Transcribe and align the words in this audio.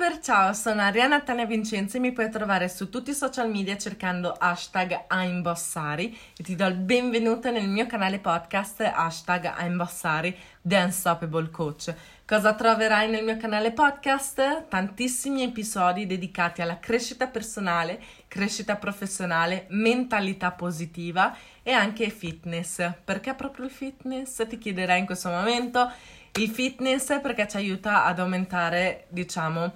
Super 0.00 0.18
ciao, 0.20 0.54
sono 0.54 0.80
Ariana 0.80 1.20
Tania 1.20 1.44
Vincenzi 1.44 1.98
e 1.98 2.00
mi 2.00 2.12
puoi 2.12 2.30
trovare 2.30 2.70
su 2.70 2.88
tutti 2.88 3.10
i 3.10 3.14
social 3.14 3.50
media 3.50 3.76
cercando 3.76 4.32
hashtag 4.32 5.04
Aimbossari 5.08 6.18
e 6.38 6.42
ti 6.42 6.56
do 6.56 6.64
il 6.64 6.76
benvenuto 6.76 7.50
nel 7.50 7.68
mio 7.68 7.84
canale 7.84 8.18
podcast 8.18 8.80
hashtag 8.80 9.52
Aimbossari 9.54 10.34
The 10.62 10.78
Unstoppable 10.78 11.50
Coach. 11.50 11.94
Cosa 12.24 12.54
troverai 12.54 13.10
nel 13.10 13.24
mio 13.24 13.36
canale 13.36 13.72
podcast? 13.72 14.68
Tantissimi 14.68 15.42
episodi 15.42 16.06
dedicati 16.06 16.62
alla 16.62 16.78
crescita 16.78 17.26
personale, 17.26 18.00
crescita 18.26 18.76
professionale, 18.76 19.66
mentalità 19.68 20.50
positiva 20.52 21.36
e 21.62 21.72
anche 21.72 22.08
fitness. 22.08 22.90
Perché 23.04 23.34
proprio 23.34 23.66
il 23.66 23.70
fitness? 23.70 24.46
Ti 24.46 24.56
chiederai 24.56 25.00
in 25.00 25.04
questo 25.04 25.28
momento. 25.28 25.92
Il 26.34 26.48
fitness 26.48 27.20
perché 27.20 27.48
ci 27.48 27.56
aiuta 27.56 28.04
ad 28.04 28.20
aumentare, 28.20 29.06
diciamo, 29.08 29.72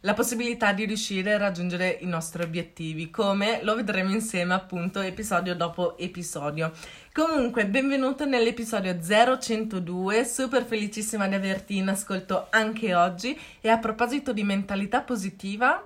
la 0.00 0.12
possibilità 0.12 0.72
di 0.72 0.84
riuscire 0.84 1.32
a 1.32 1.38
raggiungere 1.38 1.98
i 2.00 2.06
nostri 2.06 2.42
obiettivi, 2.42 3.10
come 3.10 3.60
lo 3.62 3.74
vedremo 3.74 4.12
insieme 4.12 4.52
appunto 4.52 5.00
episodio 5.00 5.54
dopo 5.54 5.96
episodio. 5.96 6.72
Comunque, 7.14 7.66
benvenuto 7.66 8.26
nell'episodio 8.26 8.98
0102, 9.00 10.24
super 10.24 10.64
felicissima 10.64 11.28
di 11.28 11.34
averti 11.34 11.76
in 11.78 11.88
ascolto 11.88 12.48
anche 12.50 12.94
oggi 12.94 13.38
e 13.60 13.68
a 13.70 13.78
proposito 13.78 14.34
di 14.34 14.42
mentalità 14.42 15.00
positiva, 15.00 15.82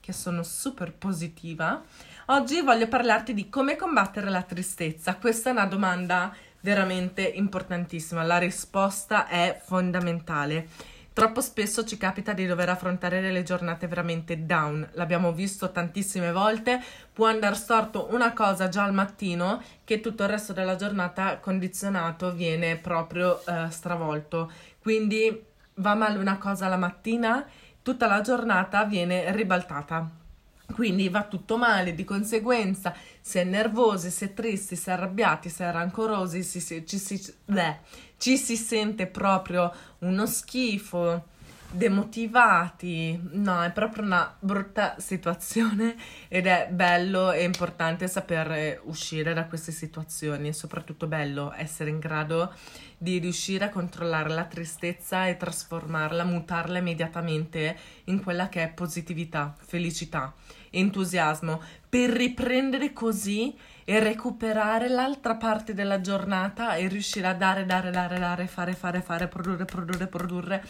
che 0.00 0.12
sono 0.12 0.42
super 0.42 0.92
positiva, 0.92 1.82
oggi 2.26 2.62
voglio 2.62 2.88
parlarti 2.88 3.34
di 3.34 3.48
come 3.50 3.76
combattere 3.76 4.30
la 4.30 4.42
tristezza. 4.42 5.16
Questa 5.16 5.50
è 5.50 5.52
una 5.52 5.66
domanda 5.66 6.34
veramente 6.60 7.22
importantissima. 7.22 8.22
La 8.22 8.38
risposta 8.38 9.28
è 9.28 9.60
fondamentale. 9.64 10.68
Troppo 11.16 11.40
spesso 11.40 11.82
ci 11.86 11.96
capita 11.96 12.34
di 12.34 12.44
dover 12.44 12.68
affrontare 12.68 13.22
delle 13.22 13.42
giornate 13.42 13.86
veramente 13.86 14.44
down, 14.44 14.86
l'abbiamo 14.92 15.32
visto 15.32 15.72
tantissime 15.72 16.30
volte, 16.30 16.78
può 17.10 17.26
andare 17.26 17.54
storto 17.54 18.08
una 18.12 18.34
cosa 18.34 18.68
già 18.68 18.84
al 18.84 18.92
mattino 18.92 19.62
che 19.82 20.00
tutto 20.00 20.24
il 20.24 20.28
resto 20.28 20.52
della 20.52 20.76
giornata 20.76 21.38
condizionato 21.38 22.32
viene 22.34 22.76
proprio 22.76 23.42
eh, 23.46 23.70
stravolto. 23.70 24.52
Quindi 24.78 25.42
va 25.76 25.94
male 25.94 26.18
una 26.18 26.36
cosa 26.36 26.68
la 26.68 26.76
mattina, 26.76 27.46
tutta 27.80 28.06
la 28.06 28.20
giornata 28.20 28.84
viene 28.84 29.32
ribaltata. 29.32 30.25
Quindi 30.72 31.08
va 31.08 31.22
tutto 31.24 31.56
male, 31.56 31.94
di 31.94 32.04
conseguenza 32.04 32.94
si 33.20 33.38
è 33.38 33.44
nervosi, 33.44 34.10
si 34.10 34.24
è 34.24 34.34
tristi, 34.34 34.76
si 34.76 34.88
è 34.88 34.92
arrabbiati, 34.92 35.48
si 35.48 35.62
è 35.62 35.70
rancorosi, 35.70 36.42
si, 36.42 36.60
si, 36.60 36.84
ci, 36.84 36.98
si, 36.98 37.34
bleh, 37.44 37.80
ci 38.18 38.36
si 38.36 38.56
sente 38.56 39.06
proprio 39.06 39.72
uno 40.00 40.26
schifo, 40.26 41.24
demotivati. 41.70 43.18
No, 43.32 43.62
è 43.62 43.70
proprio 43.70 44.04
una 44.04 44.34
brutta 44.38 44.96
situazione 44.98 45.96
ed 46.28 46.46
è 46.46 46.68
bello 46.70 47.32
e 47.32 47.44
importante 47.44 48.08
saper 48.08 48.80
uscire 48.84 49.34
da 49.34 49.46
queste 49.46 49.72
situazioni. 49.72 50.48
È 50.48 50.52
soprattutto 50.52 51.06
bello 51.06 51.52
essere 51.56 51.90
in 51.90 51.98
grado 51.98 52.54
di 52.98 53.18
riuscire 53.18 53.64
a 53.66 53.68
controllare 53.68 54.30
la 54.30 54.44
tristezza 54.44 55.26
e 55.26 55.36
trasformarla, 55.36 56.24
mutarla 56.24 56.78
immediatamente 56.78 57.76
in 58.04 58.22
quella 58.22 58.48
che 58.48 58.62
è 58.62 58.68
positività, 58.72 59.54
felicità, 59.58 60.32
entusiasmo, 60.70 61.60
per 61.88 62.10
riprendere 62.10 62.92
così 62.92 63.56
e 63.84 64.00
recuperare 64.00 64.88
l'altra 64.88 65.36
parte 65.36 65.74
della 65.74 66.00
giornata 66.00 66.74
e 66.74 66.88
riuscire 66.88 67.28
a 67.28 67.34
dare, 67.34 67.64
dare, 67.64 67.90
dare, 67.90 68.18
dare, 68.18 68.46
fare, 68.46 68.72
fare, 68.72 69.00
fare, 69.00 69.28
produrre, 69.28 69.64
produrre, 69.64 70.06
produrre 70.06 70.64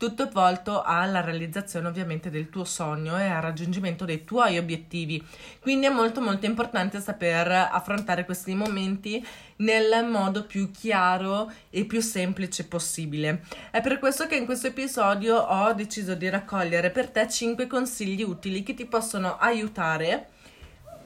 tutto 0.00 0.30
volto 0.32 0.80
alla 0.80 1.20
realizzazione 1.20 1.86
ovviamente 1.86 2.30
del 2.30 2.48
tuo 2.48 2.64
sogno 2.64 3.18
e 3.20 3.26
al 3.26 3.42
raggiungimento 3.42 4.06
dei 4.06 4.24
tuoi 4.24 4.56
obiettivi. 4.56 5.22
Quindi 5.60 5.84
è 5.84 5.90
molto 5.90 6.22
molto 6.22 6.46
importante 6.46 7.02
saper 7.02 7.68
affrontare 7.70 8.24
questi 8.24 8.54
momenti 8.54 9.22
nel 9.56 10.06
modo 10.08 10.46
più 10.46 10.70
chiaro 10.70 11.52
e 11.68 11.84
più 11.84 12.00
semplice 12.00 12.66
possibile. 12.66 13.42
È 13.70 13.82
per 13.82 13.98
questo 13.98 14.26
che 14.26 14.36
in 14.36 14.46
questo 14.46 14.68
episodio 14.68 15.36
ho 15.36 15.74
deciso 15.74 16.14
di 16.14 16.30
raccogliere 16.30 16.88
per 16.88 17.10
te 17.10 17.28
5 17.28 17.66
consigli 17.66 18.22
utili 18.22 18.62
che 18.62 18.72
ti 18.72 18.86
possono 18.86 19.36
aiutare 19.36 20.28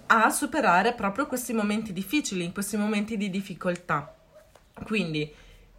a 0.07 0.31
superare 0.31 0.93
proprio 0.93 1.27
questi 1.27 1.53
momenti 1.53 1.93
difficili, 1.93 2.53
questi 2.53 2.77
momenti 2.77 3.17
di 3.17 3.29
difficoltà. 3.29 4.15
Quindi 4.85 5.29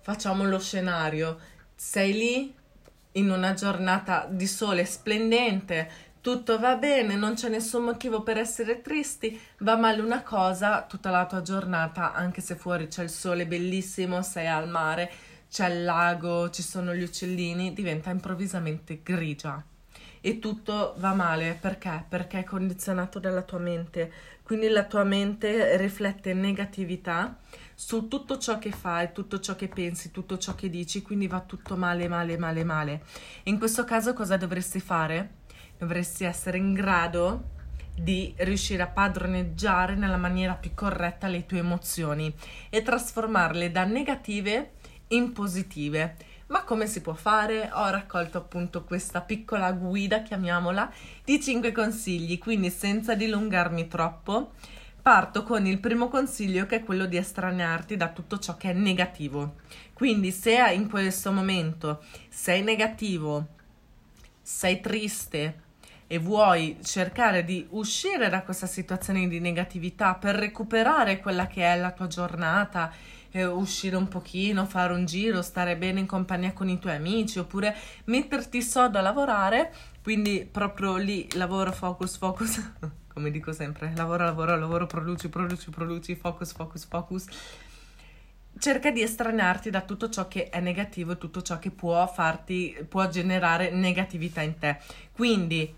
facciamo 0.02 0.44
lo 0.44 0.60
scenario, 0.60 1.40
sei 1.76 2.12
lì 2.12 2.64
in 3.16 3.30
una 3.30 3.54
giornata 3.54 4.28
di 4.30 4.48
sole 4.48 4.86
splendente, 4.86 5.90
tutto 6.22 6.58
va 6.58 6.76
bene, 6.76 7.16
non 7.16 7.36
c'è 7.36 7.50
nessun 7.50 7.84
motivo 7.84 8.24
per 8.24 8.38
essere 8.38 8.82
tristi, 8.82 9.40
va 9.60 9.78
male 9.78 10.02
una 10.02 10.24
cosa, 10.24 10.82
tutta 10.82 11.12
la 11.12 11.26
tua 11.26 11.42
giornata, 11.42 12.14
anche 12.14 12.42
se 12.42 12.56
fuori 12.56 12.88
c'è 12.88 13.04
il 13.04 13.12
sole 13.12 13.46
bellissimo, 13.46 14.24
sei 14.24 14.48
al 14.48 14.68
mare, 14.68 15.12
c'è 15.50 15.70
il 15.70 15.84
lago, 15.84 16.50
ci 16.50 16.64
sono 16.64 16.96
gli 16.96 17.04
uccellini, 17.04 17.74
diventa 17.74 18.10
improvvisamente 18.10 19.02
grigia. 19.04 19.64
E 20.20 20.40
tutto 20.40 20.96
va 20.98 21.14
male 21.14 21.56
perché? 21.62 22.04
Perché 22.10 22.40
è 22.40 22.44
condizionato 22.44 23.20
dalla 23.20 23.44
tua 23.44 23.60
mente. 23.60 24.12
Quindi 24.42 24.68
la 24.70 24.86
tua 24.86 25.04
mente 25.04 25.78
riflette 25.78 26.34
negatività 26.34 27.38
su 27.76 28.08
tutto 28.08 28.38
ciò 28.38 28.58
che 28.58 28.72
fai, 28.72 29.12
tutto 29.12 29.40
ciò 29.40 29.56
che 29.56 29.68
pensi, 29.68 30.10
tutto 30.10 30.38
ciò 30.38 30.56
che 30.56 30.70
dici, 30.70 31.02
quindi 31.02 31.28
va 31.28 31.42
tutto 31.42 31.76
male, 31.76 32.08
male, 32.08 32.38
male, 32.38 32.64
male. 32.64 33.04
In 33.44 33.58
questo 33.60 33.84
caso 33.84 34.14
cosa 34.14 34.38
dovresti 34.38 34.80
fare? 34.80 35.44
Dovresti 35.78 36.24
essere 36.24 36.58
in 36.58 36.74
grado 36.74 37.54
di 37.94 38.34
riuscire 38.38 38.82
a 38.82 38.88
padroneggiare 38.88 39.96
nella 39.96 40.18
maniera 40.18 40.54
più 40.54 40.74
corretta 40.74 41.28
le 41.28 41.46
tue 41.46 41.60
emozioni 41.60 42.34
e 42.70 42.82
trasformarle 42.82 43.72
da 43.72 43.84
negative 43.84 44.72
in 45.10 45.34
positive. 45.34 46.16
Ma 46.48 46.64
come 46.64 46.86
si 46.88 47.02
può 47.02 47.14
fare? 47.14 47.70
Ho 47.74 47.90
raccolto 47.90 48.38
appunto 48.38 48.84
questa 48.84 49.22
piccola 49.22 49.72
guida, 49.72 50.22
chiamiamola, 50.22 50.92
di 51.24 51.42
5 51.42 51.72
consigli, 51.72 52.38
quindi 52.38 52.70
senza 52.70 53.16
dilungarmi 53.16 53.88
troppo 53.88 54.52
parto 55.06 55.44
con 55.44 55.68
il 55.68 55.80
primo 55.80 56.08
consiglio 56.08 56.66
che 56.66 56.78
è 56.78 56.84
quello 56.84 57.06
di 57.06 57.16
estranearti 57.16 57.96
da 57.96 58.10
tutto 58.10 58.40
ciò 58.40 58.58
che 58.58 58.72
è 58.72 58.74
negativo. 58.74 59.58
Quindi 59.94 60.32
se 60.32 60.56
in 60.74 60.90
questo 60.90 61.32
momento 61.32 62.04
sei 62.28 62.64
negativo, 62.64 63.50
sei 64.42 64.82
triste 64.82 65.62
e 66.08 66.18
vuoi 66.18 66.80
cercare 66.82 67.44
di 67.44 67.68
uscire 67.70 68.30
da 68.30 68.42
questa 68.42 68.66
situazione 68.66 69.28
di 69.28 69.40
negatività 69.40 70.16
per 70.16 70.38
recuperare 70.38 71.20
quella 71.20 71.46
che 71.46 71.62
è 71.62 71.78
la 71.78 71.92
tua 71.92 72.08
giornata, 72.08 72.92
eh, 73.30 73.46
uscire 73.46 73.98
un 73.98 74.08
pochino, 74.08 74.66
fare 74.66 74.92
un 74.92 75.06
giro, 75.06 75.44
stare 75.44 75.78
bene 75.78 76.00
in 76.00 76.08
compagnia 76.08 76.52
con 76.52 76.68
i 76.68 76.80
tuoi 76.80 76.96
amici 76.96 77.38
oppure 77.38 77.76
metterti 78.06 78.60
sodo 78.60 78.98
a 78.98 79.02
lavorare, 79.02 79.72
quindi 80.02 80.50
proprio 80.52 80.96
lì 80.96 81.28
lavoro, 81.36 81.72
focus, 81.72 82.18
focus. 82.18 82.72
come 83.16 83.32
dico 83.32 83.54
sempre, 83.54 83.94
lavora, 83.96 84.26
lavora, 84.26 84.58
lavoro, 84.58 84.88
produci, 84.88 85.30
produci, 85.30 85.70
produci, 85.70 86.16
focus, 86.16 86.52
focus, 86.52 86.86
focus. 86.86 87.26
Cerca 88.60 88.92
di 88.92 89.02
estranearti 89.02 89.70
da 89.70 89.80
tutto 89.80 90.10
ciò 90.10 90.28
che 90.28 90.50
è 90.50 90.60
negativo 90.60 91.14
e 91.14 91.18
tutto 91.18 91.42
ciò 91.42 91.58
che 91.58 91.72
può 91.72 92.06
farti, 92.08 92.76
può 92.90 93.08
generare 93.08 93.72
negatività 93.72 94.42
in 94.42 94.60
te. 94.60 94.80
Quindi 95.14 95.74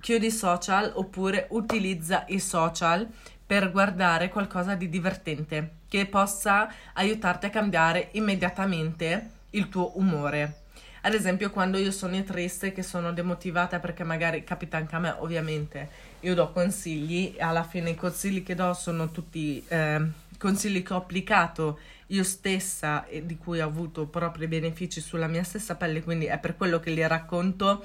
chiudi 0.00 0.26
i 0.26 0.32
social 0.32 0.90
oppure 0.96 1.46
utilizza 1.50 2.24
i 2.26 2.40
social 2.40 3.06
per 3.46 3.70
guardare 3.70 4.28
qualcosa 4.28 4.74
di 4.74 4.88
divertente 4.88 5.76
che 5.88 6.06
possa 6.06 6.68
aiutarti 6.94 7.46
a 7.46 7.50
cambiare 7.50 8.08
immediatamente 8.12 9.30
il 9.50 9.68
tuo 9.68 9.96
umore. 9.96 10.62
Ad 11.02 11.14
esempio, 11.14 11.50
quando 11.50 11.78
io 11.78 11.92
sono 11.92 12.20
triste, 12.24 12.72
che 12.72 12.82
sono 12.82 13.12
demotivata 13.12 13.78
perché 13.78 14.02
magari 14.02 14.42
capita 14.42 14.76
anche 14.76 14.96
a 14.96 14.98
me, 14.98 15.14
ovviamente, 15.18 16.07
io 16.20 16.34
do 16.34 16.50
consigli 16.50 17.36
alla 17.38 17.64
fine 17.64 17.90
i 17.90 17.94
consigli 17.94 18.42
che 18.42 18.54
do 18.54 18.72
sono 18.74 19.10
tutti 19.10 19.64
eh, 19.68 20.00
consigli 20.38 20.82
che 20.82 20.92
ho 20.94 20.96
applicato 20.96 21.78
io 22.08 22.24
stessa 22.24 23.06
e 23.06 23.26
di 23.26 23.36
cui 23.36 23.60
ho 23.60 23.66
avuto 23.66 24.06
proprio 24.06 24.48
benefici 24.48 25.00
sulla 25.00 25.26
mia 25.26 25.42
stessa 25.42 25.74
pelle, 25.74 26.02
quindi 26.02 26.26
è 26.26 26.38
per 26.38 26.56
quello 26.56 26.80
che 26.80 26.90
li 26.90 27.06
racconto 27.06 27.84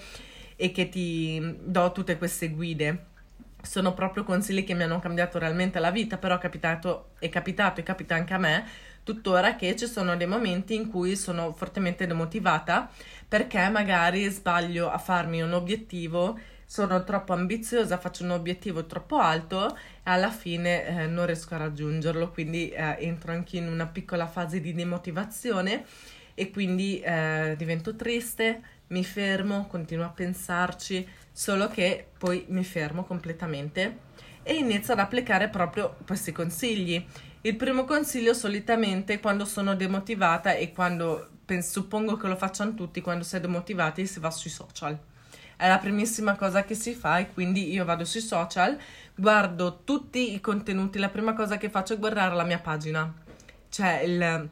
e 0.56 0.71
che 0.71 0.88
ti 0.88 1.41
do 1.62 1.91
tutte 1.91 2.18
queste 2.18 2.50
guide. 2.50 3.06
Sono 3.62 3.94
proprio 3.94 4.24
consigli 4.24 4.63
che 4.63 4.74
mi 4.74 4.83
hanno 4.83 5.00
cambiato 5.00 5.39
realmente 5.39 5.79
la 5.79 5.91
vita, 5.91 6.18
però 6.18 6.36
è 6.36 6.39
capitato, 6.39 7.12
è 7.19 7.29
capitato 7.29 7.79
e 7.79 7.83
capita 7.83 8.15
anche 8.15 8.33
a 8.33 8.38
me 8.38 8.65
tuttora 9.03 9.56
che 9.57 9.75
ci 9.75 9.86
sono 9.86 10.15
dei 10.15 10.27
momenti 10.27 10.75
in 10.75 10.89
cui 10.89 11.18
sono 11.18 11.51
fortemente 11.51 12.07
demotivata 12.07 12.89
perché 13.27 13.68
magari 13.68 14.29
sbaglio 14.29 14.89
a 14.89 14.97
farmi 14.97 15.41
un 15.41 15.51
obiettivo 15.51 16.39
sono 16.73 17.03
troppo 17.03 17.33
ambiziosa, 17.33 17.99
faccio 17.99 18.23
un 18.23 18.31
obiettivo 18.31 18.87
troppo 18.87 19.19
alto 19.19 19.75
e 19.75 19.79
alla 20.05 20.31
fine 20.31 20.87
eh, 20.87 21.05
non 21.05 21.27
riesco 21.27 21.53
a 21.53 21.57
raggiungerlo, 21.57 22.31
quindi 22.31 22.71
eh, 22.71 22.97
entro 22.97 23.31
anche 23.31 23.57
in 23.57 23.67
una 23.67 23.85
piccola 23.85 24.25
fase 24.25 24.59
di 24.59 24.73
demotivazione 24.73 25.85
e 26.33 26.49
quindi 26.49 26.99
eh, 26.99 27.53
divento 27.59 27.95
triste, 27.95 28.63
mi 28.87 29.03
fermo, 29.03 29.67
continuo 29.67 30.05
a 30.05 30.09
pensarci, 30.09 31.07
solo 31.31 31.67
che 31.67 32.07
poi 32.17 32.45
mi 32.47 32.63
fermo 32.63 33.03
completamente 33.03 33.99
e 34.41 34.55
inizio 34.55 34.93
ad 34.93 34.99
applicare 34.99 35.49
proprio 35.49 35.97
questi 36.07 36.31
consigli. 36.31 37.05
Il 37.41 37.55
primo 37.55 37.85
consiglio 37.85 38.33
solitamente 38.33 39.19
quando 39.19 39.45
sono 39.45 39.75
demotivata 39.75 40.53
e 40.53 40.71
quando 40.71 41.29
suppongo 41.61 42.17
che 42.17 42.27
lo 42.27 42.35
facciano 42.35 42.73
tutti 42.73 42.99
quando 42.99 43.23
si 43.23 43.35
è 43.35 43.39
demotivati 43.39 44.07
si 44.07 44.19
va 44.19 44.31
sui 44.31 44.49
social. 44.49 44.97
È 45.63 45.68
la 45.69 45.77
primissima 45.77 46.36
cosa 46.36 46.65
che 46.65 46.75
si 46.75 46.94
fa 46.94 47.19
e 47.19 47.31
quindi 47.31 47.71
io 47.71 47.86
vado 47.86 48.04
sui 48.04 48.19
social, 48.19 48.77
guardo 49.15 49.83
tutti 49.86 50.33
i 50.33 50.42
contenuti, 50.42 51.00
la 51.00 51.07
prima 51.07 51.31
cosa 51.31 51.56
che 51.56 51.69
faccio 51.69 51.94
è 51.94 51.98
guardare 51.98 52.36
la 52.36 52.44
mia 52.44 52.60
pagina, 52.60 53.10
cioè 53.69 54.01
il 54.01 54.50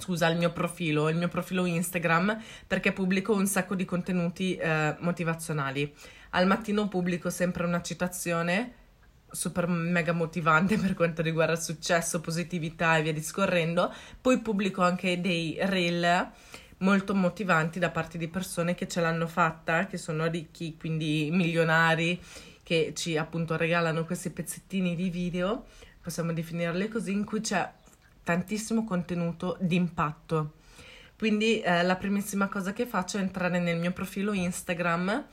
scusa, 0.00 0.26
il 0.26 0.36
mio 0.38 0.50
profilo, 0.50 1.08
il 1.08 1.14
mio 1.14 1.28
profilo 1.28 1.66
Instagram, 1.66 2.36
perché 2.66 2.90
pubblico 2.90 3.32
un 3.32 3.46
sacco 3.46 3.76
di 3.76 3.84
contenuti 3.84 4.56
eh, 4.56 4.96
motivazionali. 4.98 5.94
Al 6.30 6.48
mattino 6.48 6.88
pubblico 6.88 7.30
sempre 7.30 7.64
una 7.64 7.80
citazione 7.80 8.72
super 9.30 9.68
mega 9.68 10.12
motivante 10.12 10.76
per 10.78 10.94
quanto 10.94 11.22
riguarda 11.22 11.54
successo, 11.54 12.20
positività 12.20 12.96
e 12.96 13.02
via 13.02 13.12
discorrendo. 13.12 13.94
Poi 14.20 14.40
pubblico 14.40 14.82
anche 14.82 15.20
dei 15.20 15.56
reel 15.60 16.28
molto 16.80 17.14
motivanti 17.14 17.78
da 17.78 17.90
parte 17.90 18.18
di 18.18 18.28
persone 18.28 18.74
che 18.74 18.88
ce 18.88 19.00
l'hanno 19.00 19.26
fatta, 19.26 19.86
che 19.86 19.96
sono 19.96 20.26
ricchi, 20.26 20.76
quindi 20.78 21.28
milionari, 21.32 22.20
che 22.62 22.92
ci 22.94 23.16
appunto 23.16 23.56
regalano 23.56 24.04
questi 24.04 24.30
pezzettini 24.30 24.94
di 24.94 25.10
video, 25.10 25.66
possiamo 26.00 26.32
definirli 26.32 26.88
così, 26.88 27.12
in 27.12 27.24
cui 27.24 27.40
c'è 27.40 27.68
tantissimo 28.22 28.84
contenuto 28.84 29.56
di 29.60 29.76
impatto. 29.76 30.54
Quindi 31.18 31.60
eh, 31.60 31.82
la 31.82 31.96
primissima 31.96 32.48
cosa 32.48 32.72
che 32.72 32.86
faccio 32.86 33.18
è 33.18 33.20
entrare 33.20 33.58
nel 33.58 33.78
mio 33.78 33.92
profilo 33.92 34.32
Instagram 34.32 35.26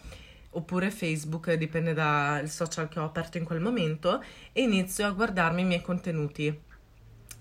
oppure 0.49 0.89
Facebook, 0.89 1.53
dipende 1.53 1.93
dal 1.93 2.49
social 2.49 2.89
che 2.89 2.99
ho 2.99 3.05
aperto 3.05 3.37
in 3.37 3.43
quel 3.43 3.59
momento, 3.59 4.23
e 4.51 4.61
inizio 4.63 5.05
a 5.05 5.11
guardarmi 5.11 5.61
i 5.61 5.65
miei 5.65 5.81
contenuti. 5.81 6.61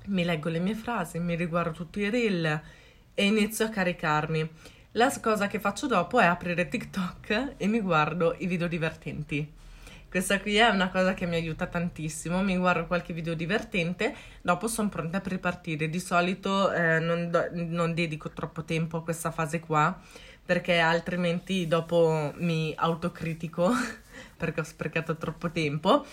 Mi 0.06 0.22
leggo 0.22 0.50
le 0.50 0.58
mie 0.58 0.74
frasi, 0.74 1.18
mi 1.18 1.34
riguardo 1.34 1.72
tutti 1.72 2.00
i 2.00 2.10
reel 2.10 2.60
e 3.16 3.24
inizio 3.24 3.64
a 3.64 3.70
caricarmi. 3.70 4.48
La 4.92 5.12
cosa 5.20 5.46
che 5.46 5.58
faccio 5.58 5.86
dopo 5.86 6.20
è 6.20 6.26
aprire 6.26 6.68
TikTok 6.68 7.54
e 7.56 7.66
mi 7.66 7.80
guardo 7.80 8.36
i 8.38 8.46
video 8.46 8.68
divertenti. 8.68 9.54
Questa 10.08 10.38
qui 10.38 10.56
è 10.56 10.68
una 10.68 10.90
cosa 10.90 11.14
che 11.14 11.26
mi 11.26 11.34
aiuta 11.34 11.66
tantissimo, 11.66 12.42
mi 12.42 12.56
guardo 12.56 12.86
qualche 12.86 13.12
video 13.14 13.34
divertente, 13.34 14.14
dopo 14.40 14.68
sono 14.68 14.88
pronta 14.90 15.20
per 15.20 15.32
ripartire. 15.32 15.88
Di 15.88 15.98
solito 15.98 16.70
eh, 16.72 16.98
non, 16.98 17.30
do- 17.30 17.48
non 17.52 17.94
dedico 17.94 18.30
troppo 18.30 18.64
tempo 18.64 18.98
a 18.98 19.02
questa 19.02 19.30
fase 19.30 19.60
qua, 19.60 19.98
perché 20.44 20.78
altrimenti 20.78 21.66
dopo 21.66 22.32
mi 22.36 22.72
autocritico 22.76 23.70
perché 24.36 24.60
ho 24.60 24.64
sprecato 24.64 25.16
troppo 25.16 25.50
tempo 25.50 26.04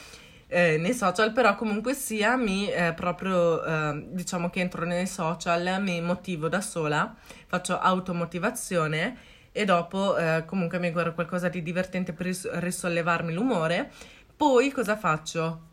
eh, 0.54 0.78
nei 0.78 0.94
social, 0.94 1.34
però 1.34 1.56
comunque 1.56 1.96
sia 1.96 2.36
mi 2.38 2.70
eh, 2.70 2.94
proprio 2.94 3.64
eh, 3.64 4.06
diciamo 4.12 4.52
che 4.52 4.60
entro 4.60 4.86
nei 4.86 5.08
social, 5.08 5.82
mi 5.82 6.00
motivo 6.00 6.48
da 6.48 6.62
sola, 6.62 7.16
faccio 7.48 7.80
automotivazione 7.80 9.18
e 9.52 9.66
dopo 9.66 10.16
eh, 10.16 10.44
comunque 10.46 10.78
mi 10.78 10.92
guardo 10.92 11.14
qualcosa 11.14 11.50
di 11.50 11.64
divertente 11.64 12.14
per 12.14 12.28
ris- 12.28 12.50
risollevarmi 12.52 13.34
l'umore. 13.34 13.92
Poi 14.36 14.70
cosa 14.72 14.96
faccio? 14.96 15.72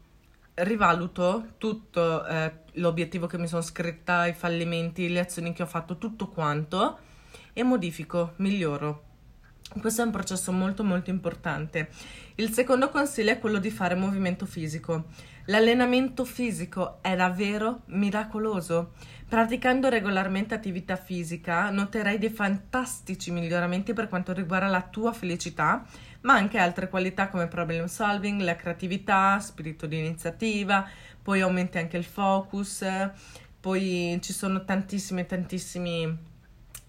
Rivaluto 0.55 1.53
tutto 1.59 2.27
eh, 2.27 2.53
l'obiettivo 2.75 3.27
che 3.27 3.37
mi 3.37 3.49
sono 3.49 3.63
scritta, 3.63 4.27
i 4.27 4.33
fallimenti, 4.33 5.11
le 5.11 5.21
azioni 5.21 5.53
che 5.53 5.63
ho 5.63 5.67
fatto, 5.67 5.99
tutto 5.99 6.29
quanto 6.29 6.99
e 7.53 7.63
modifico, 7.63 8.33
miglioro. 8.37 9.10
Questo 9.79 10.03
è 10.03 10.05
un 10.05 10.11
processo 10.11 10.51
molto 10.51 10.83
molto 10.83 11.11
importante. 11.11 11.91
Il 12.37 12.53
secondo 12.53 12.89
consiglio 12.89 13.31
è 13.31 13.39
quello 13.39 13.59
di 13.59 13.71
fare 13.71 13.95
movimento 13.95 14.45
fisico. 14.45 15.05
L'allenamento 15.45 16.25
fisico 16.25 16.99
è 17.03 17.15
davvero 17.15 17.83
miracoloso. 17.87 18.93
Praticando 19.29 19.89
regolarmente 19.89 20.55
attività 20.55 20.97
fisica 20.97 21.71
noterai 21.71 22.19
dei 22.19 22.31
fantastici 22.31 23.31
miglioramenti 23.31 23.93
per 23.93 24.09
quanto 24.09 24.33
riguarda 24.33 24.67
la 24.67 24.83
tua 24.83 25.13
felicità, 25.13 25.85
ma 26.23 26.35
anche 26.35 26.59
altre 26.59 26.89
qualità 26.89 27.29
come 27.29 27.47
problem 27.47 27.87
solving, 27.87 28.41
la 28.41 28.57
creatività, 28.57 29.39
spirito 29.39 29.87
di 29.87 29.99
iniziativa, 29.99 30.85
poi 31.23 31.43
aumenti 31.43 31.79
anche 31.79 31.97
il 31.97 32.05
focus, 32.05 32.85
poi 33.61 34.19
ci 34.21 34.33
sono 34.33 34.65
tantissimi 34.65 35.25
tantissimi 35.27 36.29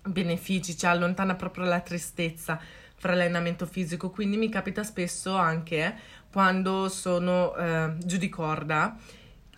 benefici, 0.03 0.77
cioè 0.77 0.92
allontana 0.92 1.36
proprio 1.36 1.65
la 1.65 1.80
tristezza 1.80 2.59
fra 2.95 3.13
allenamento 3.13 3.65
fisico, 3.65 4.09
quindi 4.12 4.38
mi 4.38 4.50
capita 4.50 4.83
spesso 4.83 5.36
anche 5.36 5.95
quando 6.31 6.88
sono 6.88 7.56
eh, 7.56 7.94
giù 7.98 8.18
di 8.18 8.30
corda 8.30 8.95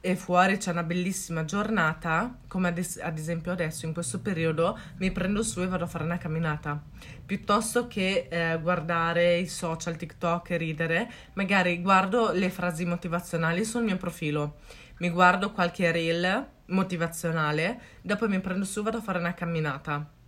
e 0.06 0.16
fuori 0.18 0.58
c'è 0.58 0.72
una 0.72 0.84
bellissima 0.84 1.46
giornata, 1.46 2.38
come 2.48 2.70
ad, 2.70 2.78
es- 2.78 3.00
ad, 3.02 3.18
esempio 3.18 3.54
adesso 3.54 3.86
in 3.86 3.94
questo 3.94 4.20
periodo, 4.20 4.78
mi 4.98 5.12
prendo 5.12 5.44
su 5.44 5.62
e 5.62 5.68
vado 5.68 5.86
a 5.86 5.88
fare 5.88 6.04
una 6.04 6.18
camminata. 6.18 6.82
Piuttosto 7.26 7.88
che 7.88 8.28
eh, 8.30 8.60
guardare 8.62 9.38
i 9.38 9.48
social, 9.48 9.96
TikTok 9.96 10.50
e 10.50 10.58
ridere, 10.58 11.12
magari 11.34 11.82
guardo 11.82 12.32
le 12.32 12.50
frasi 12.50 12.84
motivazionali 12.86 13.64
sul 13.64 13.84
mio 13.84 13.96
profilo, 13.96 14.58
mi 14.98 15.10
guardo 15.10 15.52
qualche 15.52 15.90
reel 15.92 16.48
motivazionale, 16.66 17.80
dopo 18.02 18.28
mi 18.28 18.42
prendo 18.42 18.66
su 18.66 18.80
e 18.80 18.84
vado 18.84 18.98
a 18.98 19.02
fare 19.02 19.20
una 19.20 19.34
camminata 19.34 20.22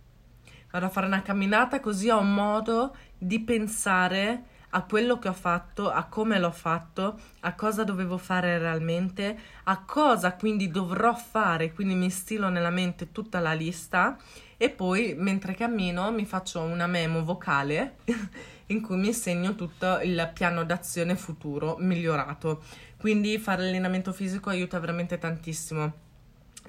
vado 0.76 0.86
a 0.86 0.90
fare 0.90 1.06
una 1.06 1.22
camminata 1.22 1.80
così 1.80 2.10
ho 2.10 2.20
modo 2.20 2.94
di 3.16 3.40
pensare 3.40 4.42
a 4.70 4.82
quello 4.82 5.18
che 5.18 5.28
ho 5.28 5.32
fatto, 5.32 5.90
a 5.90 6.04
come 6.04 6.38
l'ho 6.38 6.50
fatto, 6.50 7.18
a 7.40 7.54
cosa 7.54 7.82
dovevo 7.82 8.18
fare 8.18 8.58
realmente, 8.58 9.38
a 9.64 9.82
cosa 9.84 10.34
quindi 10.34 10.70
dovrò 10.70 11.14
fare, 11.14 11.72
quindi 11.72 11.94
mi 11.94 12.10
stilo 12.10 12.50
nella 12.50 12.68
mente 12.68 13.10
tutta 13.10 13.40
la 13.40 13.54
lista 13.54 14.18
e 14.58 14.68
poi 14.68 15.14
mentre 15.16 15.54
cammino 15.54 16.12
mi 16.12 16.26
faccio 16.26 16.60
una 16.60 16.86
memo 16.86 17.24
vocale 17.24 17.96
in 18.66 18.82
cui 18.82 18.96
mi 18.98 19.14
segno 19.14 19.54
tutto 19.54 20.00
il 20.00 20.30
piano 20.34 20.62
d'azione 20.62 21.16
futuro 21.16 21.76
migliorato. 21.78 22.62
Quindi 22.98 23.38
fare 23.38 23.66
allenamento 23.66 24.12
fisico 24.12 24.50
aiuta 24.50 24.78
veramente 24.78 25.16
tantissimo 25.16 26.04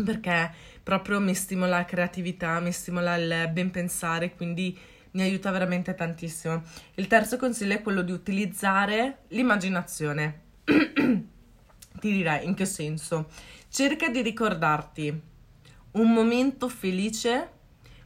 perché 0.04 0.52
proprio 0.84 1.20
mi 1.20 1.34
stimola 1.34 1.78
la 1.78 1.86
creatività, 1.86 2.60
mi 2.60 2.72
stimola 2.72 3.16
il 3.16 3.50
ben 3.52 3.72
pensare, 3.72 4.36
quindi 4.36 4.78
mi 5.12 5.22
aiuta 5.22 5.52
veramente 5.52 5.96
tantissimo. 5.96 6.62
Il 6.96 7.08
terzo 7.08 7.38
consiglio 7.38 7.74
è 7.74 7.82
quello 7.82 8.02
di 8.02 8.12
utilizzare 8.12 9.20
l'immaginazione. 9.30 10.42
Ti 10.64 12.12
direi 12.12 12.46
in 12.46 12.54
che 12.54 12.66
senso? 12.66 13.30
Cerca 13.70 14.10
di 14.10 14.22
ricordarti 14.22 15.22
un 15.92 16.14
momento 16.14 16.70
felice 16.70 17.50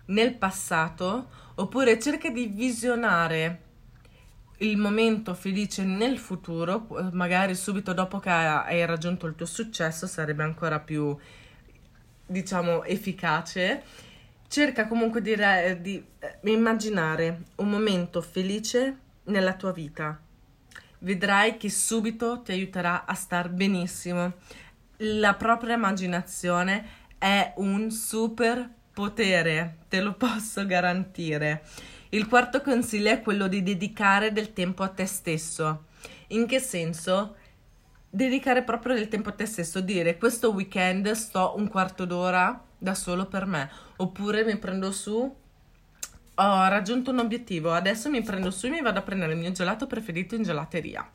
nel 0.05 0.35
passato 0.35 1.29
oppure 1.55 1.99
cerca 1.99 2.29
di 2.29 2.47
visionare 2.47 3.69
il 4.57 4.77
momento 4.77 5.33
felice 5.33 5.83
nel 5.83 6.17
futuro, 6.19 6.87
magari 7.13 7.55
subito 7.55 7.93
dopo 7.93 8.19
che 8.19 8.29
hai 8.29 8.85
raggiunto 8.85 9.25
il 9.25 9.35
tuo 9.35 9.45
successo 9.45 10.05
sarebbe 10.07 10.43
ancora 10.43 10.79
più 10.79 11.17
diciamo, 12.31 12.83
efficace, 12.83 13.83
cerca 14.47 14.87
comunque 14.87 15.21
di, 15.21 15.35
di 15.79 16.03
eh, 16.19 16.51
immaginare 16.51 17.43
un 17.55 17.69
momento 17.69 18.21
felice 18.21 18.97
nella 19.25 19.53
tua 19.53 19.71
vita. 19.71 20.19
Vedrai 20.99 21.57
che 21.57 21.69
subito 21.69 22.41
ti 22.41 22.51
aiuterà 22.51 23.05
a 23.05 23.13
star 23.13 23.49
benissimo. 23.49 24.33
La 24.97 25.33
propria 25.33 25.75
immaginazione 25.75 26.99
è 27.17 27.53
un 27.57 27.91
super 27.91 28.69
potere, 28.93 29.77
te 29.89 29.99
lo 30.01 30.13
posso 30.13 30.65
garantire. 30.65 31.63
Il 32.09 32.27
quarto 32.27 32.61
consiglio 32.61 33.09
è 33.09 33.21
quello 33.21 33.47
di 33.47 33.63
dedicare 33.63 34.31
del 34.31 34.53
tempo 34.53 34.83
a 34.83 34.89
te 34.89 35.05
stesso. 35.05 35.85
In 36.27 36.45
che 36.45 36.59
senso? 36.59 37.35
Dedicare 38.13 38.63
proprio 38.63 38.93
del 38.93 39.07
tempo 39.07 39.29
a 39.29 39.31
te 39.31 39.45
stesso, 39.45 39.79
dire 39.79 40.17
questo 40.17 40.51
weekend 40.51 41.09
sto 41.11 41.53
un 41.55 41.69
quarto 41.69 42.05
d'ora 42.05 42.61
da 42.77 42.93
solo 42.93 43.25
per 43.25 43.45
me, 43.45 43.69
oppure 43.95 44.43
mi 44.43 44.57
prendo 44.57 44.91
su, 44.91 45.35
ho 46.35 46.67
raggiunto 46.67 47.11
un 47.11 47.19
obiettivo, 47.19 47.71
adesso 47.71 48.09
mi 48.09 48.21
prendo 48.21 48.51
su 48.51 48.67
e 48.67 48.69
mi 48.69 48.81
vado 48.81 48.99
a 48.99 49.03
prendere 49.03 49.33
il 49.33 49.39
mio 49.39 49.51
gelato 49.51 49.87
preferito 49.87 50.35
in 50.35 50.43
gelateria 50.43 51.09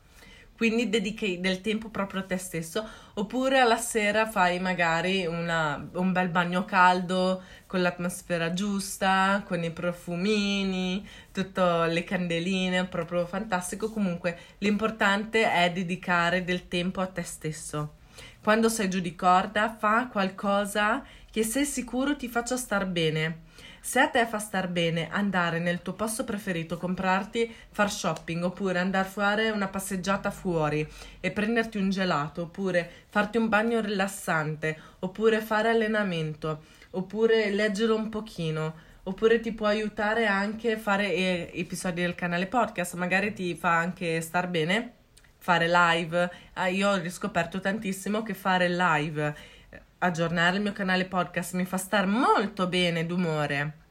quindi 0.57 0.89
dedichi 0.89 1.39
del 1.39 1.61
tempo 1.61 1.89
proprio 1.89 2.21
a 2.21 2.23
te 2.23 2.37
stesso, 2.37 2.83
oppure 3.13 3.59
alla 3.59 3.77
sera 3.77 4.27
fai 4.27 4.59
magari 4.59 5.25
una, 5.25 5.87
un 5.93 6.11
bel 6.11 6.29
bagno 6.29 6.65
caldo 6.65 7.43
con 7.67 7.81
l'atmosfera 7.81 8.53
giusta, 8.53 9.43
con 9.45 9.63
i 9.63 9.71
profumini, 9.71 11.07
tutte 11.31 11.87
le 11.87 12.03
candeline, 12.03 12.85
proprio 12.85 13.25
fantastico. 13.27 13.91
Comunque 13.91 14.37
l'importante 14.57 15.49
è 15.49 15.71
dedicare 15.71 16.43
del 16.43 16.67
tempo 16.67 17.01
a 17.01 17.07
te 17.07 17.21
stesso. 17.21 17.93
Quando 18.41 18.67
sei 18.67 18.89
giù 18.89 18.99
di 18.99 19.15
corda, 19.15 19.75
fa 19.77 20.07
qualcosa 20.07 21.03
che 21.29 21.43
sei 21.43 21.65
sicuro 21.65 22.15
ti 22.15 22.27
faccia 22.27 22.57
star 22.57 22.87
bene 22.87 23.45
Se 23.87 24.01
a 24.01 24.09
te 24.09 24.25
fa 24.25 24.37
star 24.37 24.67
bene 24.67 25.07
andare 25.09 25.59
nel 25.59 25.81
tuo 25.81 25.93
posto 25.93 26.25
preferito, 26.25 26.77
comprarti, 26.77 27.49
far 27.69 27.89
shopping, 27.89 28.43
oppure 28.43 28.79
andare 28.79 29.07
a 29.07 29.09
fare 29.09 29.49
una 29.49 29.69
passeggiata 29.69 30.29
fuori 30.29 30.85
e 31.21 31.31
prenderti 31.31 31.77
un 31.77 31.89
gelato, 31.89 32.41
oppure 32.41 33.05
farti 33.07 33.37
un 33.37 33.47
bagno 33.47 33.79
rilassante, 33.79 34.77
oppure 34.99 35.39
fare 35.39 35.69
allenamento, 35.69 36.63
oppure 36.89 37.49
leggere 37.49 37.93
un 37.93 38.09
pochino, 38.09 38.75
oppure 39.03 39.39
ti 39.39 39.53
può 39.53 39.67
aiutare 39.67 40.25
anche 40.25 40.73
a 40.73 40.77
fare 40.77 41.13
eh, 41.13 41.51
episodi 41.53 42.01
del 42.01 42.13
canale 42.13 42.47
podcast, 42.47 42.95
magari 42.95 43.31
ti 43.31 43.55
fa 43.55 43.77
anche 43.77 44.19
star 44.19 44.49
bene 44.49 44.95
fare 45.37 45.69
live. 45.69 46.29
Ah, 46.55 46.67
io 46.67 46.89
ho 46.89 46.97
riscoperto 46.97 47.61
tantissimo 47.61 48.21
che 48.21 48.33
fare 48.33 48.67
live 48.67 49.55
aggiornare 49.99 50.57
il 50.57 50.61
mio 50.61 50.73
canale 50.73 51.05
podcast 51.05 51.53
mi 51.53 51.65
fa 51.65 51.77
star 51.77 52.05
molto 52.07 52.67
bene 52.67 53.05
d'umore. 53.05 53.85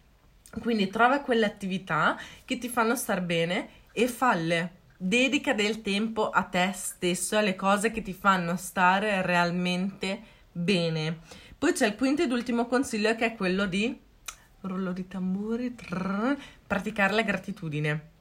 Quindi 0.60 0.88
trova 0.88 1.20
quelle 1.20 1.46
attività 1.46 2.18
che 2.44 2.58
ti 2.58 2.68
fanno 2.68 2.96
star 2.96 3.20
bene 3.22 3.68
e 3.92 4.08
falle. 4.08 4.84
Dedica 4.96 5.52
del 5.52 5.82
tempo 5.82 6.30
a 6.30 6.42
te 6.44 6.72
stesso, 6.74 7.36
alle 7.36 7.54
cose 7.54 7.90
che 7.90 8.02
ti 8.02 8.14
fanno 8.14 8.56
stare 8.56 9.20
realmente 9.22 10.20
bene. 10.52 11.18
Poi 11.58 11.72
c'è 11.72 11.86
il 11.86 11.96
quinto 11.96 12.22
ed 12.22 12.32
ultimo 12.32 12.66
consiglio 12.66 13.14
che 13.14 13.26
è 13.26 13.34
quello 13.34 13.66
di 13.66 13.98
rullo 14.62 14.92
di 14.92 15.06
tamburi, 15.06 15.74
trrr, 15.74 16.36
praticare 16.66 17.12
la 17.12 17.22
gratitudine. 17.22 18.14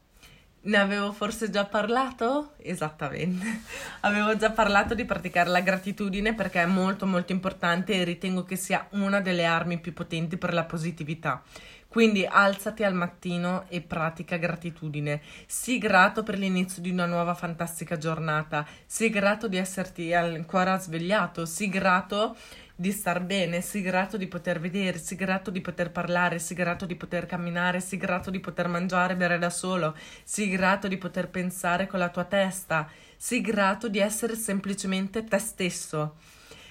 Ne 0.66 0.78
avevo 0.78 1.12
forse 1.12 1.52
già 1.52 1.66
parlato? 1.66 2.54
Esattamente. 2.58 3.62
Avevo 4.02 4.36
già 4.36 4.50
parlato 4.50 4.96
di 4.96 5.06
praticare 5.06 5.50
la 5.50 5.62
gratitudine 5.62 6.34
perché 6.34 6.64
è 6.64 6.66
molto 6.66 7.06
molto 7.06 7.32
importante 7.32 7.94
e 7.94 8.04
ritengo 8.04 8.44
che 8.44 8.56
sia 8.56 8.88
una 8.92 9.22
delle 9.22 9.46
armi 9.46 9.80
più 9.80 9.94
potenti 9.94 10.38
per 10.38 10.56
la 10.56 10.64
positività. 10.64 11.44
Quindi 11.88 12.26
alzati 12.26 12.84
al 12.84 12.96
mattino 12.96 13.66
e 13.70 13.82
pratica 13.82 14.38
gratitudine. 14.38 15.22
Sii 15.46 15.78
grato 15.78 16.24
per 16.24 16.38
l'inizio 16.38 16.82
di 16.82 16.90
una 16.90 17.06
nuova 17.06 17.36
fantastica 17.36 17.98
giornata. 17.98 18.66
Sii 18.86 19.10
grato 19.10 19.48
di 19.48 19.58
esserti 19.58 20.14
ancora 20.14 20.80
svegliato. 20.80 21.46
Sii 21.46 21.70
grato 21.70 22.36
di 22.76 22.92
star 22.92 23.22
bene, 23.22 23.62
sii 23.62 23.82
grato 23.82 24.18
di 24.18 24.28
poter 24.28 24.60
vedere, 24.60 24.98
sii 24.98 25.16
grato 25.16 25.50
di 25.50 25.62
poter 25.62 25.92
parlare, 25.92 26.40
sii 26.40 26.56
grato 26.56 26.86
di 26.86 26.96
poter 26.96 27.26
camminare, 27.26 27.80
sii 27.80 27.98
grato 27.98 28.30
di 28.30 28.42
poter 28.42 28.68
mangiare 28.68 29.14
e 29.14 29.16
bere 29.16 29.40
da 29.40 29.50
solo, 29.50 29.96
sii 30.24 30.50
grato 30.50 30.90
di 30.90 30.98
poter 30.98 31.30
pensare 31.30 31.88
con 31.88 32.00
la 32.00 32.10
tua 32.10 32.26
testa, 32.26 32.90
sii 33.16 33.40
grato 33.40 33.88
di 33.88 34.00
essere 34.00 34.36
semplicemente 34.36 35.24
te 35.24 35.40
stesso. 35.40 36.16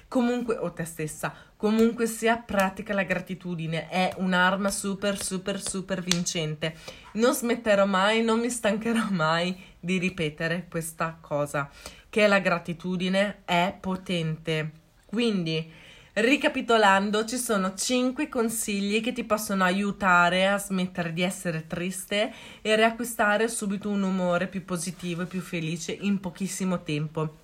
Comunque, 0.06 0.56
o 0.58 0.72
te 0.72 0.84
stessa, 0.84 1.34
comunque 1.56 2.06
sia, 2.06 2.36
pratica 2.36 2.92
la 2.92 3.02
gratitudine, 3.02 3.88
è 3.88 4.12
un'arma 4.18 4.70
super, 4.70 5.20
super, 5.20 5.60
super 5.60 6.02
vincente. 6.02 6.76
Non 7.14 7.34
smetterò 7.34 7.86
mai, 7.86 8.22
non 8.22 8.38
mi 8.38 8.50
stancherò 8.50 9.06
mai 9.10 9.58
di 9.80 9.98
ripetere 9.98 10.66
questa 10.68 11.16
cosa, 11.20 11.68
che 12.10 12.26
la 12.26 12.38
gratitudine 12.38 13.42
è 13.44 13.74
potente. 13.80 14.70
Quindi, 15.06 15.72
Ricapitolando, 16.16 17.24
ci 17.24 17.36
sono 17.36 17.74
5 17.74 18.28
consigli 18.28 19.00
che 19.00 19.12
ti 19.12 19.24
possono 19.24 19.64
aiutare 19.64 20.46
a 20.46 20.58
smettere 20.58 21.12
di 21.12 21.22
essere 21.22 21.66
triste 21.66 22.32
e 22.62 22.76
riacquistare 22.76 23.48
subito 23.48 23.90
un 23.90 24.04
umore 24.04 24.46
più 24.46 24.64
positivo 24.64 25.22
e 25.22 25.26
più 25.26 25.40
felice 25.40 25.90
in 25.90 26.20
pochissimo 26.20 26.84
tempo. 26.84 27.38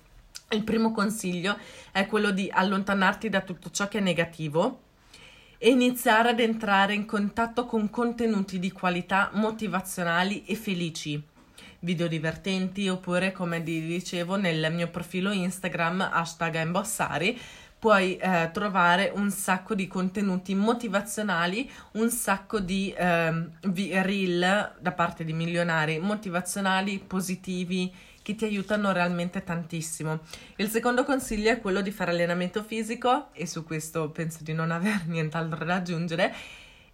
Il 0.51 0.63
primo 0.63 0.93
consiglio 0.93 1.57
è 1.91 2.05
quello 2.05 2.31
di 2.31 2.49
allontanarti 2.49 3.27
da 3.27 3.41
tutto 3.41 3.71
ciò 3.71 3.89
che 3.89 3.97
è 3.97 4.01
negativo 4.01 4.83
e 5.57 5.69
iniziare 5.69 6.29
ad 6.29 6.39
entrare 6.39 6.93
in 6.93 7.05
contatto 7.05 7.65
con 7.65 7.89
contenuti 7.89 8.57
di 8.57 8.71
qualità 8.71 9.31
motivazionali 9.33 10.45
e 10.45 10.55
felici 10.55 11.21
video 11.83 12.07
divertenti 12.07 12.87
oppure 12.87 13.31
come 13.31 13.63
dicevo 13.63 14.35
nel 14.35 14.71
mio 14.71 14.87
profilo 14.89 15.31
Instagram 15.31 16.09
hashtag 16.11 16.61
imbossari 16.61 17.39
puoi 17.81 18.15
eh, 18.17 18.51
trovare 18.53 19.11
un 19.15 19.31
sacco 19.31 19.73
di 19.73 19.87
contenuti 19.87 20.53
motivazionali, 20.53 21.67
un 21.93 22.11
sacco 22.11 22.59
di 22.59 22.93
eh, 22.95 23.49
reel 24.03 24.75
da 24.79 24.91
parte 24.91 25.23
di 25.23 25.33
milionari 25.33 25.97
motivazionali, 25.97 26.99
positivi, 26.99 27.91
che 28.21 28.35
ti 28.35 28.45
aiutano 28.45 28.91
realmente 28.91 29.43
tantissimo. 29.43 30.19
Il 30.57 30.69
secondo 30.69 31.03
consiglio 31.03 31.49
è 31.49 31.59
quello 31.59 31.81
di 31.81 31.89
fare 31.89 32.11
allenamento 32.11 32.61
fisico 32.61 33.29
e 33.33 33.47
su 33.47 33.63
questo 33.63 34.11
penso 34.11 34.43
di 34.43 34.53
non 34.53 34.69
avere 34.69 35.01
nient'altro 35.09 35.65
da 35.65 35.73
aggiungere. 35.73 36.31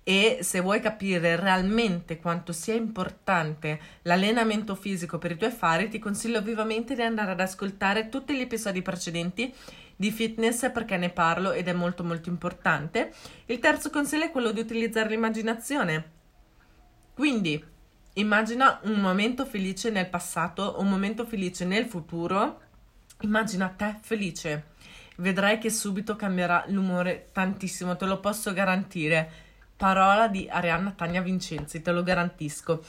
E 0.09 0.37
se 0.39 0.61
vuoi 0.61 0.79
capire 0.79 1.35
realmente 1.35 2.17
quanto 2.17 2.53
sia 2.53 2.73
importante 2.73 3.77
l'allenamento 4.03 4.73
fisico 4.73 5.17
per 5.17 5.31
i 5.31 5.35
tuoi 5.37 5.49
affari, 5.49 5.89
ti 5.89 5.99
consiglio 5.99 6.41
vivamente 6.41 6.95
di 6.95 7.01
andare 7.01 7.31
ad 7.31 7.41
ascoltare 7.41 8.07
tutti 8.07 8.33
gli 8.33 8.39
episodi 8.39 8.81
precedenti 8.81 9.53
di 9.93 10.09
fitness 10.09 10.71
perché 10.71 10.95
ne 10.95 11.09
parlo 11.09 11.51
ed 11.51 11.67
è 11.67 11.73
molto 11.73 12.05
molto 12.05 12.29
importante. 12.29 13.11
Il 13.47 13.59
terzo 13.59 13.89
consiglio 13.89 14.23
è 14.23 14.31
quello 14.31 14.51
di 14.51 14.61
utilizzare 14.61 15.09
l'immaginazione. 15.09 16.11
Quindi 17.13 17.61
immagina 18.13 18.79
un 18.83 19.01
momento 19.01 19.45
felice 19.45 19.89
nel 19.89 20.07
passato, 20.07 20.77
un 20.79 20.87
momento 20.87 21.25
felice 21.25 21.65
nel 21.65 21.85
futuro. 21.85 22.61
Immagina 23.23 23.67
te 23.67 23.97
felice. 23.99 24.67
Vedrai 25.17 25.57
che 25.57 25.69
subito 25.69 26.15
cambierà 26.15 26.63
l'umore 26.67 27.27
tantissimo, 27.33 27.97
te 27.97 28.05
lo 28.05 28.21
posso 28.21 28.53
garantire. 28.53 29.46
Parola 29.77 30.27
di 30.27 30.47
Arianna 30.49 30.89
Tania 30.89 31.21
Vincenzi, 31.21 31.83
te 31.83 31.91
lo 31.91 32.01
garantisco. 32.01 32.83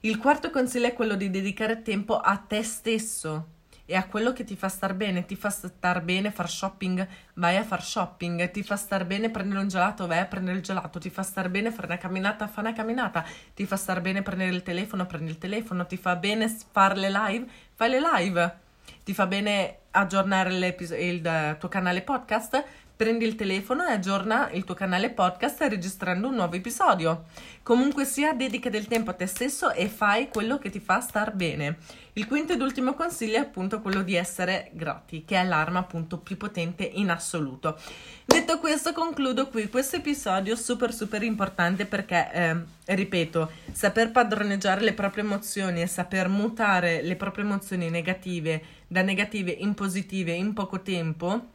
Il 0.00 0.18
quarto 0.18 0.50
consiglio 0.50 0.88
è 0.88 0.92
quello 0.92 1.14
di 1.14 1.30
dedicare 1.30 1.80
tempo 1.80 2.18
a 2.20 2.36
te 2.36 2.62
stesso 2.62 3.46
e 3.86 3.96
a 3.96 4.06
quello 4.06 4.34
che 4.34 4.44
ti 4.44 4.54
fa 4.54 4.68
star 4.68 4.92
bene. 4.92 5.24
Ti 5.24 5.36
fa 5.36 5.48
star 5.48 6.02
bene 6.02 6.30
far 6.30 6.50
shopping, 6.50 7.08
vai 7.36 7.56
a 7.56 7.64
far 7.64 7.82
shopping. 7.82 8.50
Ti 8.50 8.62
fa 8.62 8.76
star 8.76 9.06
bene 9.06 9.30
prendere 9.30 9.60
un 9.62 9.68
gelato, 9.68 10.06
vai 10.06 10.18
a 10.18 10.26
prendere 10.26 10.58
il 10.58 10.62
gelato. 10.62 10.98
Ti 10.98 11.08
fa 11.08 11.22
star 11.22 11.48
bene 11.48 11.70
fare 11.70 11.86
una 11.86 11.96
camminata, 11.96 12.46
fa 12.46 12.60
una 12.60 12.74
camminata. 12.74 13.24
Ti 13.54 13.64
fa 13.64 13.76
star 13.76 14.02
bene 14.02 14.20
prendere 14.20 14.50
il 14.50 14.62
telefono, 14.62 15.06
prendi 15.06 15.30
il 15.30 15.38
telefono. 15.38 15.86
Ti 15.86 15.96
fa 15.96 16.14
bene 16.16 16.54
fare 16.70 16.96
le 16.96 17.08
live, 17.10 17.46
fai 17.72 17.88
le 17.88 18.00
live. 18.00 18.58
Ti 19.02 19.14
fa 19.14 19.26
bene 19.26 19.78
aggiornare 19.92 20.76
il 20.98 21.56
tuo 21.58 21.68
canale 21.68 22.02
podcast, 22.02 22.62
prendi 22.96 23.24
il 23.24 23.34
telefono 23.34 23.84
e 23.84 23.92
aggiorna 23.92 24.50
il 24.52 24.64
tuo 24.64 24.74
canale 24.74 25.10
podcast 25.10 25.60
registrando 25.62 26.28
un 26.28 26.34
nuovo 26.34 26.54
episodio. 26.54 27.24
Comunque 27.62 28.04
sia, 28.04 28.34
dedica 28.34 28.70
del 28.70 28.86
tempo 28.86 29.10
a 29.10 29.14
te 29.14 29.26
stesso 29.26 29.72
e 29.72 29.88
fai 29.88 30.28
quello 30.28 30.58
che 30.58 30.70
ti 30.70 30.78
fa 30.78 31.00
star 31.00 31.32
bene. 31.32 31.78
Il 32.12 32.28
quinto 32.28 32.52
ed 32.52 32.60
ultimo 32.60 32.94
consiglio 32.94 33.36
è 33.36 33.40
appunto 33.40 33.80
quello 33.80 34.02
di 34.02 34.14
essere 34.14 34.70
grati, 34.74 35.24
che 35.24 35.36
è 35.36 35.44
l'arma 35.44 35.80
appunto 35.80 36.18
più 36.18 36.36
potente 36.36 36.84
in 36.84 37.10
assoluto. 37.10 37.76
Detto 38.24 38.60
questo, 38.60 38.92
concludo 38.92 39.48
qui 39.48 39.68
questo 39.68 39.96
episodio 39.96 40.54
super 40.54 40.92
super 40.94 41.24
importante 41.24 41.86
perché, 41.86 42.30
eh, 42.32 42.56
ripeto, 42.84 43.50
saper 43.72 44.12
padroneggiare 44.12 44.82
le 44.82 44.92
proprie 44.92 45.24
emozioni 45.24 45.82
e 45.82 45.88
saper 45.88 46.28
mutare 46.28 47.02
le 47.02 47.16
proprie 47.16 47.44
emozioni 47.44 47.90
negative 47.90 48.62
da 48.86 49.02
negative 49.02 49.50
in 49.50 49.74
positive 49.74 50.30
in 50.30 50.52
poco 50.52 50.80
tempo 50.82 51.52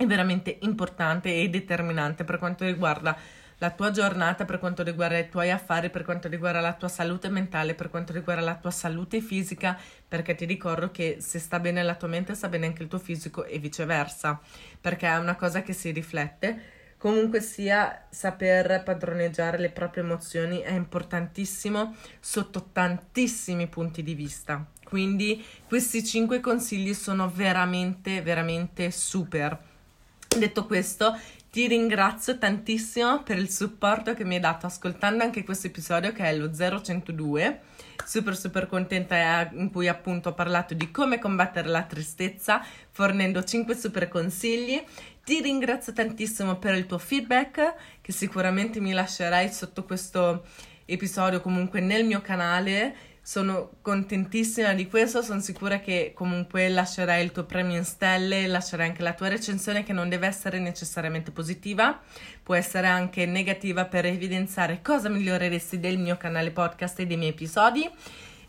è 0.00 0.06
veramente 0.06 0.56
importante 0.62 1.34
e 1.34 1.50
determinante 1.50 2.24
per 2.24 2.38
quanto 2.38 2.64
riguarda 2.64 3.14
la 3.58 3.70
tua 3.70 3.90
giornata, 3.90 4.46
per 4.46 4.58
quanto 4.58 4.82
riguarda 4.82 5.18
i 5.18 5.28
tuoi 5.28 5.50
affari, 5.50 5.90
per 5.90 6.04
quanto 6.04 6.26
riguarda 6.26 6.60
la 6.60 6.72
tua 6.72 6.88
salute 6.88 7.28
mentale, 7.28 7.74
per 7.74 7.90
quanto 7.90 8.14
riguarda 8.14 8.42
la 8.42 8.54
tua 8.54 8.70
salute 8.70 9.20
fisica, 9.20 9.78
perché 10.08 10.34
ti 10.34 10.46
ricordo 10.46 10.90
che 10.90 11.18
se 11.20 11.38
sta 11.38 11.60
bene 11.60 11.82
la 11.82 11.96
tua 11.96 12.08
mente 12.08 12.34
sta 12.34 12.48
bene 12.48 12.64
anche 12.64 12.82
il 12.82 12.88
tuo 12.88 12.98
fisico 12.98 13.44
e 13.44 13.58
viceversa, 13.58 14.40
perché 14.80 15.06
è 15.06 15.18
una 15.18 15.36
cosa 15.36 15.60
che 15.60 15.74
si 15.74 15.90
riflette. 15.90 16.62
Comunque 16.96 17.42
sia, 17.42 18.06
saper 18.08 18.82
padroneggiare 18.82 19.58
le 19.58 19.68
proprie 19.68 20.02
emozioni 20.02 20.60
è 20.60 20.72
importantissimo 20.72 21.94
sotto 22.20 22.70
tantissimi 22.72 23.66
punti 23.66 24.02
di 24.02 24.14
vista. 24.14 24.66
Quindi 24.82 25.44
questi 25.68 26.02
cinque 26.02 26.40
consigli 26.40 26.94
sono 26.94 27.30
veramente, 27.30 28.22
veramente 28.22 28.90
super. 28.90 29.68
Detto 30.38 30.64
questo, 30.64 31.18
ti 31.50 31.66
ringrazio 31.66 32.38
tantissimo 32.38 33.24
per 33.24 33.36
il 33.36 33.50
supporto 33.50 34.14
che 34.14 34.24
mi 34.24 34.36
hai 34.36 34.40
dato 34.40 34.66
ascoltando 34.66 35.24
anche 35.24 35.42
questo 35.42 35.66
episodio 35.66 36.12
che 36.12 36.22
è 36.22 36.36
lo 36.36 36.50
0102. 36.52 37.60
Super 38.04 38.36
super 38.36 38.66
contenta 38.68 39.42
eh, 39.42 39.50
in 39.54 39.72
cui 39.72 39.88
appunto 39.88 40.28
ho 40.28 40.32
parlato 40.32 40.74
di 40.74 40.92
come 40.92 41.18
combattere 41.18 41.68
la 41.68 41.82
tristezza 41.82 42.64
fornendo 42.90 43.42
5 43.42 43.74
super 43.74 44.08
consigli. 44.08 44.80
Ti 45.24 45.40
ringrazio 45.40 45.92
tantissimo 45.92 46.56
per 46.56 46.74
il 46.74 46.86
tuo 46.86 46.98
feedback 46.98 47.74
che 48.00 48.12
sicuramente 48.12 48.78
mi 48.78 48.92
lascerai 48.92 49.52
sotto 49.52 49.82
questo 49.82 50.44
episodio 50.84 51.40
comunque 51.40 51.80
nel 51.80 52.04
mio 52.04 52.20
canale 52.20 52.94
sono 53.30 53.74
contentissima 53.80 54.74
di 54.74 54.88
questo, 54.88 55.22
sono 55.22 55.38
sicura 55.38 55.78
che 55.78 56.10
comunque 56.16 56.68
lascerai 56.68 57.22
il 57.22 57.30
tuo 57.30 57.44
premio 57.44 57.76
in 57.76 57.84
stelle, 57.84 58.48
lascerai 58.48 58.88
anche 58.88 59.04
la 59.04 59.12
tua 59.12 59.28
recensione 59.28 59.84
che 59.84 59.92
non 59.92 60.08
deve 60.08 60.26
essere 60.26 60.58
necessariamente 60.58 61.30
positiva, 61.30 61.96
può 62.42 62.56
essere 62.56 62.88
anche 62.88 63.26
negativa 63.26 63.84
per 63.84 64.04
evidenziare 64.04 64.80
cosa 64.82 65.08
miglioreresti 65.08 65.78
del 65.78 65.98
mio 65.98 66.16
canale 66.16 66.50
podcast 66.50 66.98
e 66.98 67.06
dei 67.06 67.16
miei 67.16 67.30
episodi. 67.30 67.88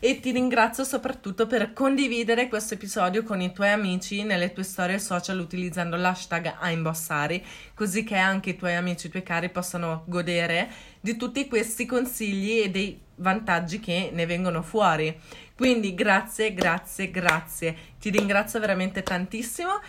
E 0.00 0.18
ti 0.18 0.32
ringrazio 0.32 0.82
soprattutto 0.82 1.46
per 1.46 1.72
condividere 1.72 2.48
questo 2.48 2.74
episodio 2.74 3.22
con 3.22 3.40
i 3.40 3.52
tuoi 3.52 3.70
amici 3.70 4.24
nelle 4.24 4.52
tue 4.52 4.64
storie 4.64 4.98
social 4.98 5.38
utilizzando 5.38 5.94
l'hashtag 5.94 6.56
Aimbossari, 6.58 7.40
così 7.72 8.02
che 8.02 8.16
anche 8.16 8.50
i 8.50 8.56
tuoi 8.56 8.74
amici, 8.74 9.06
i 9.06 9.10
tuoi 9.10 9.22
cari 9.22 9.48
possano 9.48 10.02
godere 10.08 10.68
di 10.98 11.14
tutti 11.14 11.46
questi 11.46 11.86
consigli 11.86 12.62
e 12.62 12.68
dei 12.68 13.01
vantaggi 13.16 13.80
che 13.80 14.10
ne 14.12 14.26
vengono 14.26 14.62
fuori. 14.62 15.18
Quindi 15.56 15.94
grazie, 15.94 16.54
grazie, 16.54 17.10
grazie. 17.10 17.76
Ti 17.98 18.10
ringrazio 18.10 18.60
veramente 18.60 19.02
tantissimo. 19.02 19.80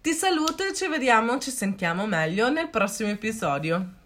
Ti 0.00 0.12
saluto 0.12 0.64
e 0.64 0.74
ci 0.74 0.86
vediamo, 0.88 1.38
ci 1.38 1.50
sentiamo 1.50 2.06
meglio 2.06 2.50
nel 2.50 2.68
prossimo 2.68 3.08
episodio. 3.08 4.02